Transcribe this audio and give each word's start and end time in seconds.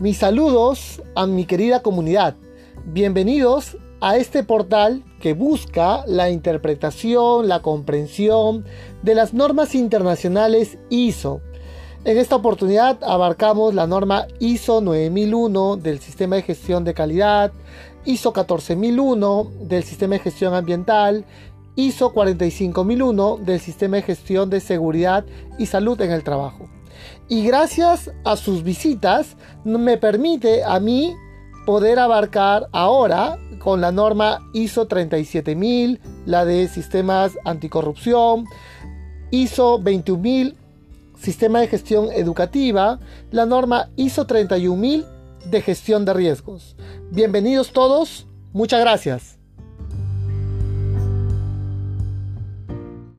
Mis 0.00 0.16
saludos 0.16 1.02
a 1.14 1.26
mi 1.26 1.44
querida 1.44 1.82
comunidad. 1.82 2.34
Bienvenidos 2.86 3.76
a 4.00 4.16
este 4.16 4.42
portal 4.42 5.04
que 5.20 5.34
busca 5.34 6.04
la 6.06 6.30
interpretación, 6.30 7.48
la 7.48 7.60
comprensión 7.60 8.64
de 9.02 9.14
las 9.14 9.34
normas 9.34 9.74
internacionales 9.74 10.78
ISO. 10.88 11.42
En 12.06 12.16
esta 12.16 12.36
oportunidad 12.36 13.04
abarcamos 13.04 13.74
la 13.74 13.86
norma 13.86 14.26
ISO 14.38 14.80
9001 14.80 15.76
del 15.76 15.98
Sistema 15.98 16.36
de 16.36 16.44
Gestión 16.44 16.82
de 16.82 16.94
Calidad, 16.94 17.52
ISO 18.06 18.32
14001 18.32 19.50
del 19.64 19.84
Sistema 19.84 20.14
de 20.14 20.20
Gestión 20.20 20.54
Ambiental, 20.54 21.26
ISO 21.76 22.14
45001 22.14 23.36
del 23.36 23.60
Sistema 23.60 23.96
de 23.96 24.02
Gestión 24.04 24.48
de 24.48 24.60
Seguridad 24.60 25.26
y 25.58 25.66
Salud 25.66 26.00
en 26.00 26.12
el 26.12 26.24
Trabajo. 26.24 26.79
Y 27.28 27.44
gracias 27.44 28.10
a 28.24 28.36
sus 28.36 28.62
visitas 28.62 29.36
me 29.64 29.96
permite 29.96 30.64
a 30.64 30.80
mí 30.80 31.14
poder 31.66 31.98
abarcar 31.98 32.68
ahora 32.72 33.38
con 33.58 33.80
la 33.80 33.92
norma 33.92 34.40
ISO 34.52 34.86
37000, 34.86 36.00
la 36.26 36.44
de 36.44 36.66
sistemas 36.68 37.38
anticorrupción, 37.44 38.46
ISO 39.30 39.78
21000, 39.78 40.56
sistema 41.18 41.60
de 41.60 41.68
gestión 41.68 42.10
educativa, 42.12 42.98
la 43.30 43.46
norma 43.46 43.90
ISO 43.96 44.26
31000 44.26 45.04
de 45.50 45.62
gestión 45.62 46.04
de 46.04 46.14
riesgos. 46.14 46.76
Bienvenidos 47.10 47.72
todos, 47.72 48.26
muchas 48.52 48.80
gracias. 48.80 49.39